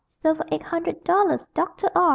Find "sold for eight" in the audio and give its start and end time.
0.23-0.63